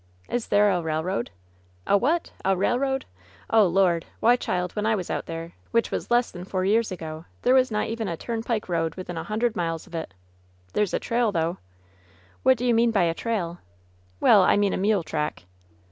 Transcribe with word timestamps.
"Is 0.27 0.47
there 0.47 0.71
a 0.71 0.81
railroad?" 0.81 1.29
"A 1.85 1.95
what? 1.95 2.31
A 2.43 2.57
railroad? 2.57 3.05
Oh, 3.51 3.67
Lord! 3.67 4.07
Why, 4.19 4.35
child, 4.35 4.71
when 4.71 4.87
I 4.87 4.95
was 4.95 5.11
out 5.11 5.27
there, 5.27 5.51
which 5.69 5.91
was 5.91 6.09
less 6.09 6.31
than 6.31 6.43
four 6.43 6.65
years 6.65 6.91
ago, 6.91 7.25
there 7.43 7.53
was 7.53 7.69
not 7.69 7.85
even 7.85 8.07
a 8.07 8.17
turnpike 8.17 8.67
road 8.67 8.95
within 8.95 9.15
a 9.15 9.23
hun 9.23 9.37
dred 9.37 9.55
miles 9.55 9.85
of 9.85 9.93
it. 9.93 10.15
There's 10.73 10.95
a 10.95 10.99
trail, 10.99 11.31
though 11.31 11.59
I" 11.59 11.65
"What 12.41 12.57
do 12.57 12.65
you 12.65 12.73
mean 12.73 12.89
by 12.89 13.03
a 13.03 13.13
trail?" 13.13 13.59
"Well, 14.19 14.41
I 14.41 14.57
mean 14.57 14.73
a 14.73 14.75
mule 14.77 15.03
track." 15.03 15.43